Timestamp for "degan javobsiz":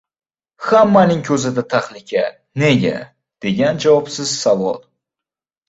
3.47-4.35